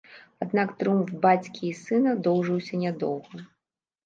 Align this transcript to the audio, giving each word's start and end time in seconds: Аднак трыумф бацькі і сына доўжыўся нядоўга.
Аднак 0.43 0.71
трыумф 0.79 1.11
бацькі 1.25 1.61
і 1.67 1.75
сына 1.83 2.15
доўжыўся 2.29 2.81
нядоўга. 2.87 3.45